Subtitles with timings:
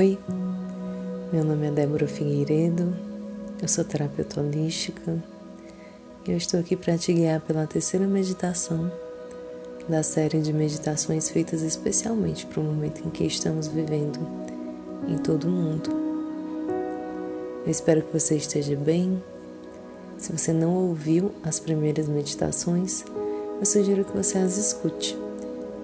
[0.00, 0.18] Oi,
[1.30, 2.96] meu nome é Débora Figueiredo,
[3.60, 5.22] eu sou terapeuta holística
[6.26, 8.90] e eu estou aqui para te guiar pela terceira meditação
[9.86, 14.18] da série de meditações feitas especialmente para o momento em que estamos vivendo
[15.06, 15.90] em todo o mundo.
[17.66, 19.22] Eu espero que você esteja bem.
[20.16, 23.04] Se você não ouviu as primeiras meditações,
[23.58, 25.14] eu sugiro que você as escute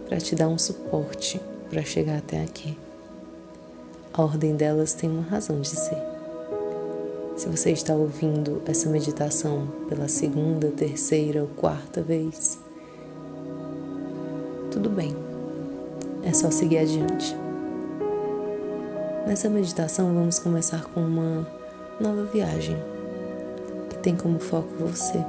[0.09, 1.38] para te dar um suporte
[1.69, 2.79] para chegar até aqui.
[4.16, 6.02] A ordem delas tem uma razão de ser.
[7.37, 12.59] Se você está ouvindo essa meditação pela segunda, terceira ou quarta vez,
[14.71, 15.15] tudo bem,
[16.23, 17.37] é só seguir adiante.
[19.27, 21.46] Nessa meditação, vamos começar com uma
[22.01, 22.79] nova viagem
[23.91, 25.23] que tem como foco você,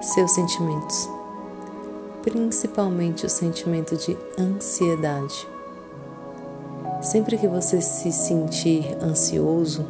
[0.00, 1.08] seus sentimentos,
[2.22, 5.49] principalmente o sentimento de ansiedade
[7.00, 9.86] Sempre que você se sentir ansioso,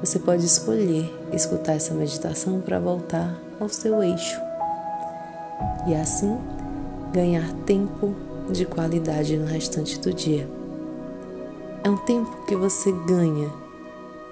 [0.00, 4.40] você pode escolher escutar essa meditação para voltar ao seu eixo
[5.86, 6.36] e assim
[7.12, 8.12] ganhar tempo
[8.50, 10.50] de qualidade no restante do dia.
[11.84, 13.48] É um tempo que você ganha,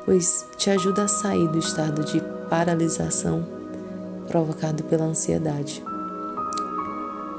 [0.05, 3.47] pois te ajuda a sair do estado de paralisação
[4.27, 5.81] provocado pela ansiedade.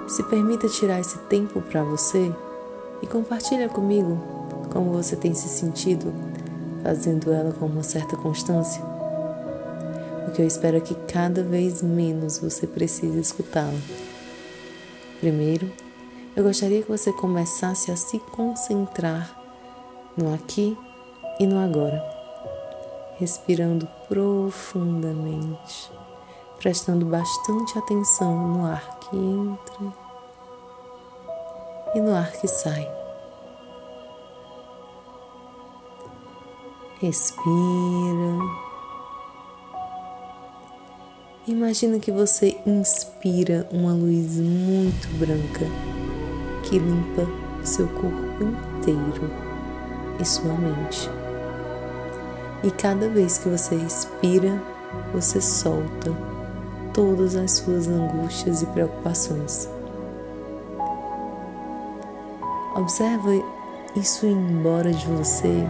[0.07, 2.33] Se permita tirar esse tempo para você
[3.01, 4.40] e compartilha comigo
[4.71, 6.13] como você tem se sentido
[6.81, 8.81] fazendo ela com uma certa constância?
[10.25, 13.79] Porque eu espero que cada vez menos você precise escutá-la.
[15.19, 15.69] Primeiro,
[16.35, 19.37] eu gostaria que você começasse a se concentrar
[20.17, 20.77] no aqui
[21.39, 22.01] e no agora,
[23.17, 25.91] respirando profundamente,
[26.57, 29.93] prestando bastante atenção no ar que entra
[31.93, 33.00] e no ar que sai.
[37.01, 37.41] Respira.
[41.47, 45.65] Imagina que você inspira uma luz muito branca
[46.61, 47.27] que limpa
[47.63, 49.31] seu corpo inteiro
[50.19, 51.09] e sua mente.
[52.63, 54.61] E cada vez que você respira,
[55.11, 56.15] você solta
[56.93, 59.67] todas as suas angústias e preocupações.
[62.75, 63.31] Observa
[63.95, 65.67] isso embora de você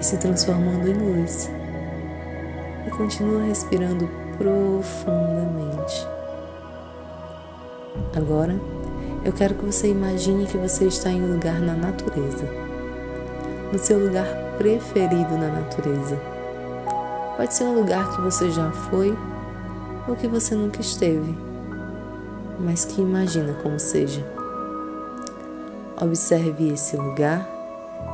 [0.00, 1.50] e se transformando em luz.
[2.86, 6.06] E continua respirando profundamente.
[8.16, 8.58] Agora,
[9.24, 12.48] eu quero que você imagine que você está em um lugar na natureza,
[13.70, 16.18] no seu lugar preferido na natureza.
[17.36, 19.16] Pode ser um lugar que você já foi
[20.08, 21.36] ou que você nunca esteve,
[22.58, 24.26] mas que imagina como seja.
[26.00, 27.46] Observe esse lugar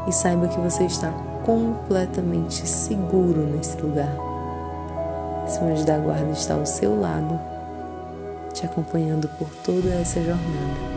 [0.08, 1.12] e saiba que você está
[1.46, 4.12] completamente seguro nesse lugar.
[5.46, 7.38] Esse anjo da guarda está ao seu lado,
[8.52, 10.96] te acompanhando por toda essa jornada.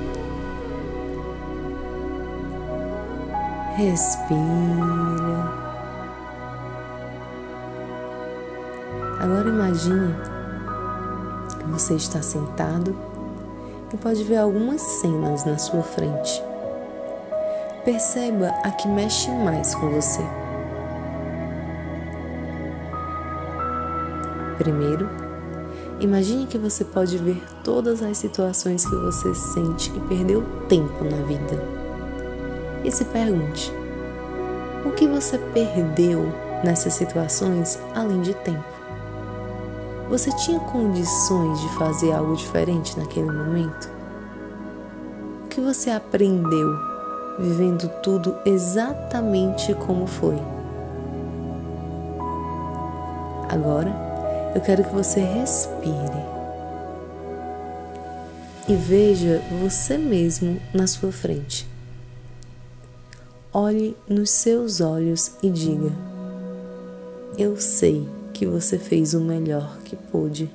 [3.76, 4.40] Respira.
[9.20, 10.16] Agora imagine
[11.60, 12.96] que você está sentado
[13.94, 16.49] e pode ver algumas cenas na sua frente.
[17.92, 20.22] Perceba a que mexe mais com você.
[24.60, 25.10] Primeiro,
[26.00, 31.18] imagine que você pode ver todas as situações que você sente que perdeu tempo na
[31.24, 31.60] vida.
[32.84, 33.74] E se pergunte:
[34.86, 36.32] o que você perdeu
[36.64, 38.70] nessas situações além de tempo?
[40.10, 43.90] Você tinha condições de fazer algo diferente naquele momento?
[45.46, 46.89] O que você aprendeu
[47.40, 50.38] vivendo tudo exatamente como foi?
[53.50, 53.92] Agora,
[54.54, 56.40] eu quero que você respire
[58.68, 61.68] e veja você mesmo na sua frente.
[63.52, 65.92] Olhe nos seus olhos e diga:
[67.36, 70.52] Eu sei que você fez o melhor que pôde.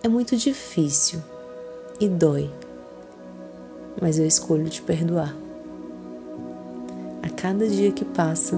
[0.00, 1.20] É muito difícil
[1.98, 2.48] e dói,
[4.00, 5.34] mas eu escolho te perdoar.
[7.22, 8.56] A cada dia que passa,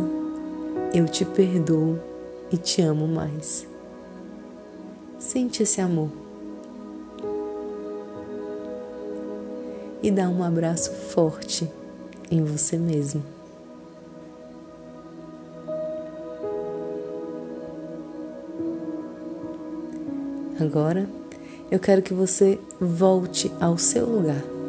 [0.95, 1.99] eu te perdoo
[2.51, 3.67] e te amo mais.
[5.19, 6.11] Sente esse amor.
[10.03, 11.71] E dá um abraço forte
[12.31, 13.23] em você mesmo.
[20.59, 21.09] Agora,
[21.71, 24.60] eu quero que você volte ao seu lugar.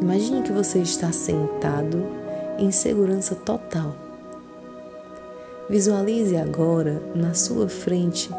[0.00, 2.02] Imagine que você está sentado
[2.58, 3.94] em segurança total.
[5.68, 8.30] Visualize agora na sua frente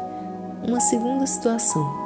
[0.66, 2.02] uma segunda situação.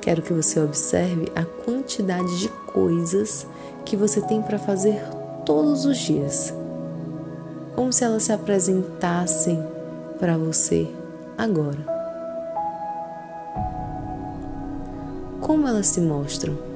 [0.00, 3.46] Quero que você observe a quantidade de coisas
[3.84, 5.02] que você tem para fazer
[5.44, 6.54] todos os dias,
[7.74, 9.62] como se elas se apresentassem
[10.18, 10.88] para você
[11.36, 11.78] agora.
[15.40, 16.69] Como elas se mostram?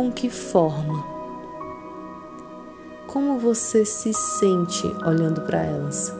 [0.00, 1.04] Com que forma?
[3.06, 6.10] Como você se sente olhando para elas?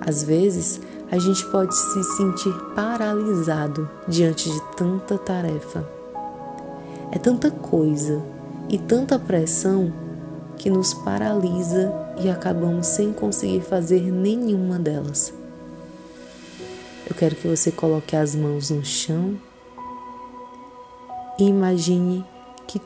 [0.00, 5.88] Às vezes, a gente pode se sentir paralisado diante de tanta tarefa.
[7.12, 8.20] É tanta coisa
[8.68, 9.92] e tanta pressão
[10.56, 15.32] que nos paralisa e acabamos sem conseguir fazer nenhuma delas.
[17.08, 19.38] Eu quero que você coloque as mãos no chão
[21.38, 22.24] imagine
[22.66, 22.80] que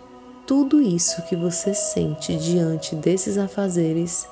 [0.46, 4.26] tudo isso que você sente diante desses afazeres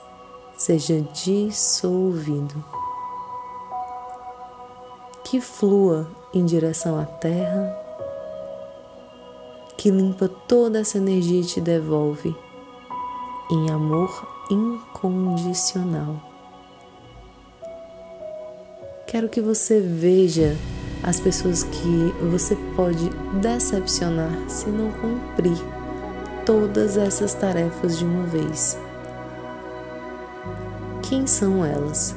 [0.57, 2.65] seja dissolvido.
[5.25, 7.77] Que flua em direção à terra,
[9.77, 12.35] que limpa toda essa energia e te devolve
[13.51, 16.17] em amor incondicional.
[19.07, 20.57] Quero que você veja
[21.07, 23.09] as pessoas que você pode
[23.41, 25.57] decepcionar se não cumprir
[26.45, 28.77] todas essas tarefas de uma vez.
[31.03, 32.17] Quem são elas?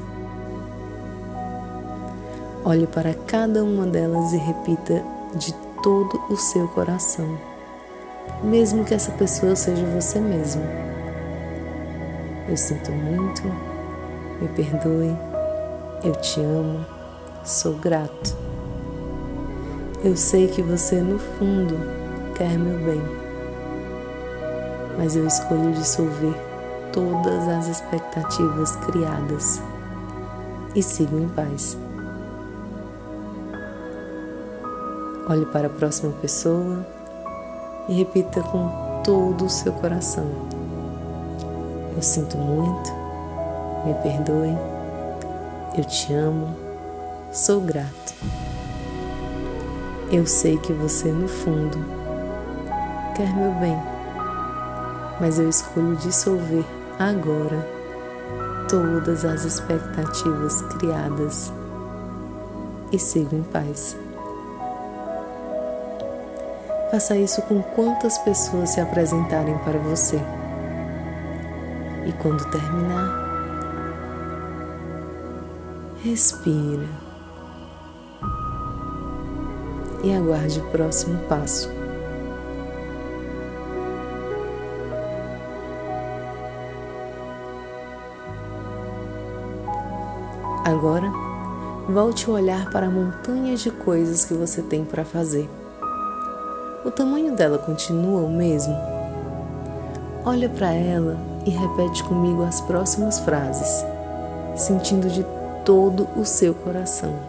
[2.66, 5.04] Olhe para cada uma delas e repita
[5.36, 5.54] de
[5.84, 7.38] todo o seu coração,
[8.44, 10.64] mesmo que essa pessoa seja você mesmo.
[12.50, 13.44] Eu sinto muito,
[14.42, 15.16] me perdoe,
[16.04, 16.84] eu te amo,
[17.46, 18.49] sou grato.
[20.02, 21.76] Eu sei que você, no fundo,
[22.34, 23.02] quer meu bem,
[24.98, 26.34] mas eu escolho dissolver
[26.94, 29.62] todas as expectativas criadas
[30.74, 31.78] e sigo em paz.
[35.28, 36.88] Olhe para a próxima pessoa
[37.90, 40.28] e repita com todo o seu coração.
[41.94, 42.90] Eu sinto muito,
[43.86, 44.58] me perdoe,
[45.78, 46.56] eu te amo,
[47.34, 48.49] sou grato.
[50.12, 51.78] Eu sei que você, no fundo,
[53.16, 53.78] quer meu bem,
[55.22, 56.66] mas eu escolho dissolver
[56.98, 57.64] agora
[58.68, 61.54] todas as expectativas criadas
[62.92, 63.96] e sigo em paz.
[66.90, 70.20] Faça isso com quantas pessoas se apresentarem para você.
[72.08, 73.30] E quando terminar,
[76.04, 77.09] respira
[80.10, 81.70] e aguarde o próximo passo.
[90.66, 91.12] Agora,
[91.88, 95.50] volte o olhar para a montanha de coisas que você tem para fazer.
[96.86, 98.76] O tamanho dela continua o mesmo?
[100.26, 103.84] Olha para ela e repete comigo as próximas frases,
[104.56, 105.26] sentindo de
[105.66, 107.29] todo o seu coração.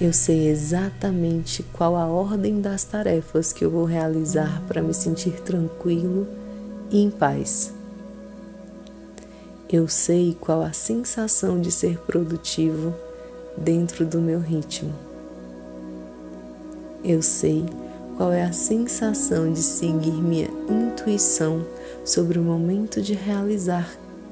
[0.00, 5.40] Eu sei exatamente qual a ordem das tarefas que eu vou realizar para me sentir
[5.40, 6.24] tranquilo
[6.88, 7.74] e em paz.
[9.68, 12.94] Eu sei qual a sensação de ser produtivo
[13.56, 14.94] dentro do meu ritmo.
[17.02, 17.66] Eu sei
[18.16, 21.66] qual é a sensação de seguir minha intuição
[22.04, 23.90] sobre o momento de realizar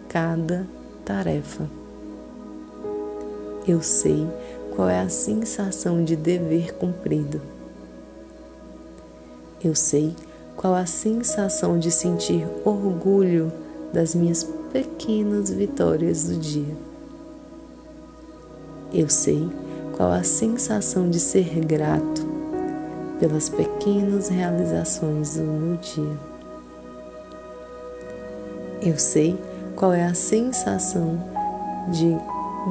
[0.08, 0.64] cada
[1.04, 1.68] tarefa.
[3.66, 4.28] Eu sei
[4.76, 7.40] qual é a sensação de dever cumprido.
[9.64, 10.14] Eu sei
[10.54, 13.50] qual a sensação de sentir orgulho
[13.90, 16.76] das minhas pequenas vitórias do dia.
[18.92, 19.49] Eu sei
[19.97, 22.26] qual a sensação de ser grato
[23.18, 26.18] pelas pequenas realizações do meu dia.
[28.83, 29.38] Eu sei
[29.75, 31.18] qual é a sensação
[31.90, 32.14] de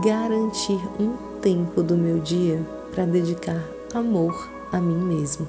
[0.04, 2.60] garantir um tempo do meu dia
[2.92, 5.48] para dedicar amor a mim mesmo.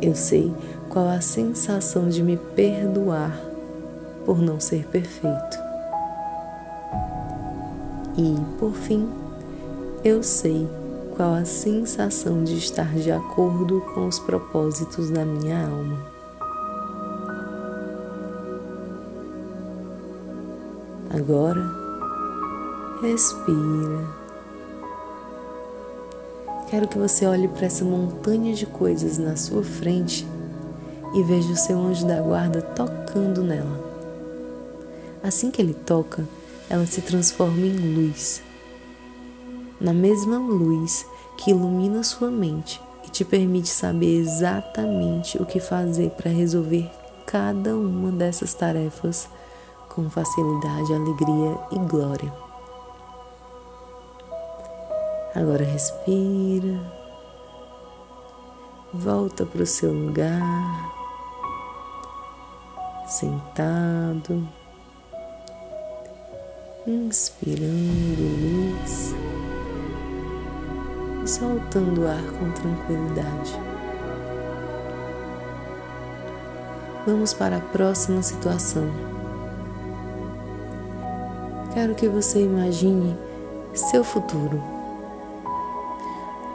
[0.00, 0.50] Eu sei
[0.88, 3.38] qual a sensação de me perdoar
[4.24, 5.58] por não ser perfeito.
[8.16, 9.06] E, por fim,
[10.02, 10.66] eu sei
[11.14, 15.98] qual a sensação de estar de acordo com os propósitos da minha alma.
[21.10, 21.81] Agora,
[23.02, 24.22] respira
[26.70, 30.26] Quero que você olhe para essa montanha de coisas na sua frente
[31.12, 33.78] e veja o seu anjo da guarda tocando nela.
[35.22, 36.26] Assim que ele toca,
[36.70, 38.40] ela se transforma em luz.
[39.78, 41.04] Na mesma luz
[41.36, 46.90] que ilumina sua mente e te permite saber exatamente o que fazer para resolver
[47.26, 49.28] cada uma dessas tarefas
[49.90, 52.51] com facilidade, alegria e glória.
[55.34, 56.78] Agora respira,
[58.92, 60.92] volta para o seu lugar,
[63.06, 64.46] sentado,
[66.86, 69.14] inspirando luz.
[71.24, 73.58] E soltando o ar com tranquilidade.
[77.06, 78.86] Vamos para a próxima situação.
[81.72, 83.16] Quero que você imagine
[83.72, 84.71] seu futuro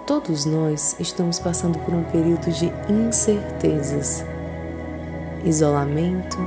[0.07, 4.23] Todos nós estamos passando por um período de incertezas,
[5.43, 6.37] isolamento,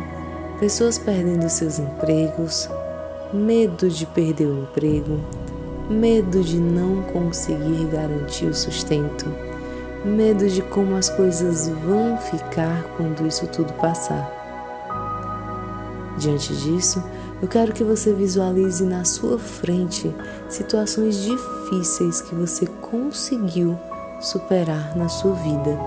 [0.59, 2.71] pessoas perdendo seus empregos,
[3.35, 5.21] medo de perder o emprego,
[5.91, 9.27] medo de não conseguir garantir o sustento,
[10.07, 14.27] medo de como as coisas vão ficar quando isso tudo passar.
[16.17, 17.05] Diante disso,
[17.43, 20.15] eu quero que você visualize na sua frente
[20.49, 23.79] situações difíceis que você conseguiu
[24.21, 25.79] superar na sua vida.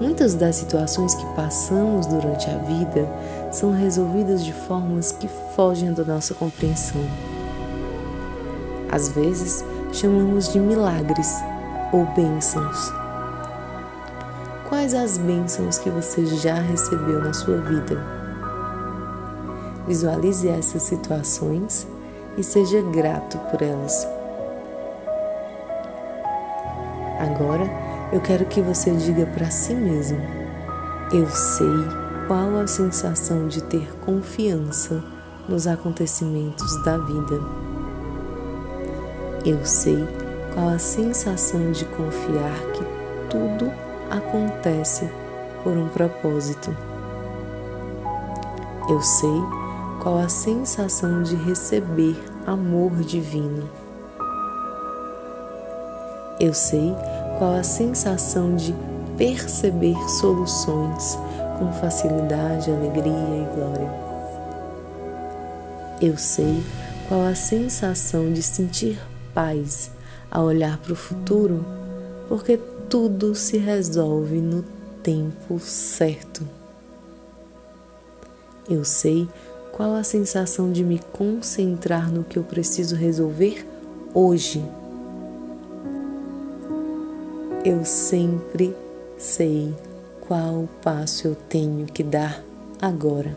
[0.00, 3.06] Muitas das situações que passamos durante a vida
[3.52, 7.00] são resolvidas de formas que fogem da nossa compreensão.
[8.90, 11.36] Às vezes, chamamos de milagres
[11.92, 12.90] ou bênçãos.
[14.68, 18.21] Quais as bênçãos que você já recebeu na sua vida?
[19.86, 21.86] Visualize essas situações
[22.36, 24.06] e seja grato por elas.
[27.18, 27.68] Agora
[28.12, 30.18] eu quero que você diga para si mesmo:
[31.12, 31.66] Eu sei
[32.26, 35.02] qual a sensação de ter confiança
[35.48, 37.40] nos acontecimentos da vida.
[39.44, 40.06] Eu sei
[40.54, 42.84] qual a sensação de confiar que
[43.28, 43.72] tudo
[44.10, 45.10] acontece
[45.64, 46.76] por um propósito.
[48.88, 49.61] Eu sei
[50.02, 53.70] qual a sensação de receber amor divino.
[56.40, 56.92] Eu sei
[57.38, 58.74] qual a sensação de
[59.16, 61.16] perceber soluções
[61.56, 63.90] com facilidade, alegria e glória.
[66.00, 66.64] Eu sei
[67.06, 69.00] qual a sensação de sentir
[69.32, 69.92] paz
[70.28, 71.64] ao olhar para o futuro,
[72.28, 74.64] porque tudo se resolve no
[75.00, 76.44] tempo certo.
[78.68, 79.28] Eu sei
[79.72, 83.66] qual a sensação de me concentrar no que eu preciso resolver
[84.12, 84.62] hoje?
[87.64, 88.76] Eu sempre
[89.16, 89.74] sei
[90.20, 92.44] qual passo eu tenho que dar
[92.80, 93.36] agora.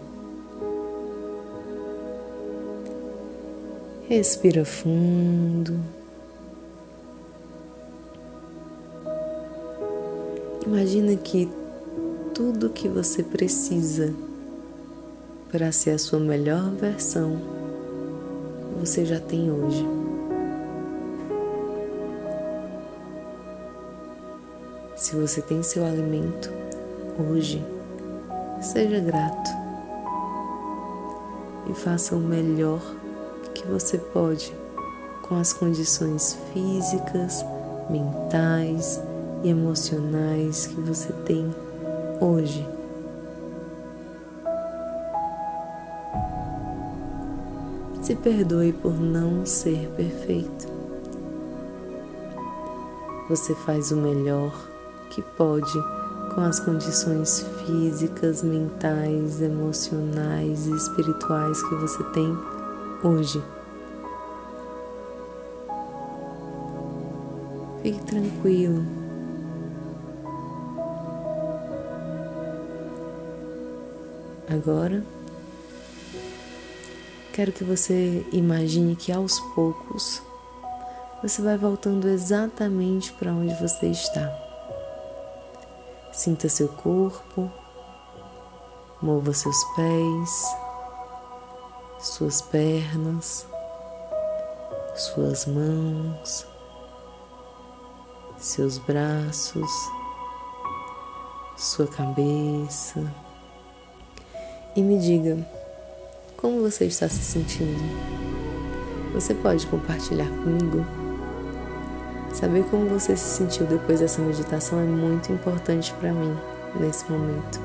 [4.09, 5.79] Respira fundo.
[10.65, 11.49] Imagina que
[12.33, 14.13] tudo que você precisa
[15.55, 17.39] para ser a sua melhor versão,
[18.77, 19.87] você já tem hoje.
[24.97, 26.51] Se você tem seu alimento
[27.17, 27.65] hoje,
[28.59, 29.49] seja grato
[31.69, 32.81] e faça o melhor
[33.53, 34.53] que você pode
[35.21, 37.45] com as condições físicas,
[37.89, 38.99] mentais
[39.41, 41.49] e emocionais que você tem
[42.19, 42.67] hoje.
[48.05, 50.67] Se perdoe por não ser perfeito.
[53.27, 54.53] Você faz o melhor
[55.09, 55.73] que pode
[56.35, 62.31] com as condições físicas, mentais, emocionais e espirituais que você tem
[63.03, 63.41] hoje.
[67.81, 68.85] Fique tranquilo.
[74.47, 75.03] Agora
[77.35, 80.21] Quero que você imagine que aos poucos
[81.21, 84.33] você vai voltando exatamente para onde você está.
[86.13, 87.51] Sinta seu corpo,
[89.01, 90.55] mova seus pés,
[91.99, 93.45] suas pernas,
[94.95, 96.47] suas mãos,
[98.37, 99.71] seus braços,
[101.57, 103.13] sua cabeça
[104.73, 105.64] e me diga
[106.37, 107.79] como você está se sentindo?
[109.13, 110.85] Você pode compartilhar comigo?
[112.33, 116.35] Saber como você se sentiu depois dessa meditação é muito importante para mim
[116.79, 117.59] nesse momento.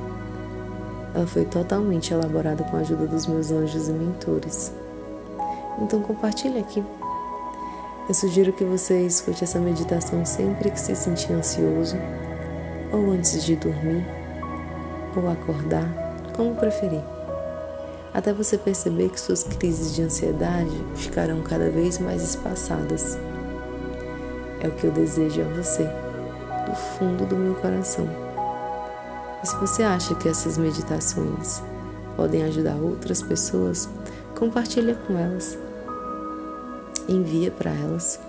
[1.14, 4.72] Ela foi totalmente elaborada com a ajuda dos meus anjos e mentores.
[5.80, 6.84] Então compartilhe aqui.
[8.08, 11.96] Eu sugiro que você escute essa meditação sempre que se sentir ansioso,
[12.92, 14.06] ou antes de dormir,
[15.16, 15.88] ou acordar,
[16.36, 17.02] como preferir.
[18.12, 23.16] Até você perceber que suas crises de ansiedade ficarão cada vez mais espaçadas
[24.60, 25.84] é o que eu desejo a você,
[26.66, 28.08] do fundo do meu coração.
[29.42, 31.62] E se você acha que essas meditações
[32.14, 33.88] podem ajudar outras pessoas,
[34.38, 35.58] compartilha com elas.
[37.08, 38.20] Envia para elas.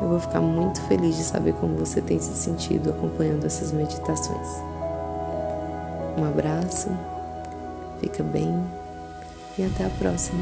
[0.00, 4.48] Eu vou ficar muito feliz de saber como você tem se sentido acompanhando essas meditações.
[6.16, 6.88] Um abraço,
[8.00, 8.48] fica bem
[9.58, 10.40] e até a próxima.